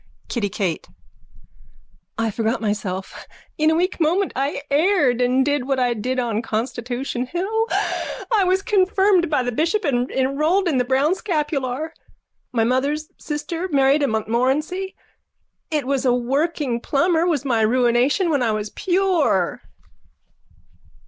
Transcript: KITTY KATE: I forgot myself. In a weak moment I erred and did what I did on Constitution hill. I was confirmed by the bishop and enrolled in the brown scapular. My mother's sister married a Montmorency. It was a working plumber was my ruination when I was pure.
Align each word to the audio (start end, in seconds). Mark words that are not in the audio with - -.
KITTY 0.29 0.49
KATE: 0.49 0.87
I 2.17 2.31
forgot 2.31 2.59
myself. 2.59 3.27
In 3.59 3.69
a 3.69 3.75
weak 3.75 3.99
moment 3.99 4.31
I 4.35 4.63
erred 4.71 5.21
and 5.21 5.45
did 5.45 5.67
what 5.67 5.79
I 5.79 5.93
did 5.93 6.17
on 6.17 6.41
Constitution 6.41 7.27
hill. 7.27 7.67
I 8.31 8.43
was 8.43 8.63
confirmed 8.63 9.29
by 9.29 9.43
the 9.43 9.51
bishop 9.51 9.85
and 9.85 10.09
enrolled 10.09 10.67
in 10.67 10.79
the 10.79 10.85
brown 10.85 11.13
scapular. 11.13 11.93
My 12.51 12.63
mother's 12.63 13.09
sister 13.19 13.67
married 13.71 14.01
a 14.01 14.07
Montmorency. 14.07 14.95
It 15.69 15.85
was 15.85 16.03
a 16.03 16.11
working 16.15 16.79
plumber 16.79 17.27
was 17.27 17.45
my 17.45 17.61
ruination 17.61 18.31
when 18.31 18.41
I 18.41 18.53
was 18.53 18.71
pure. 18.71 19.61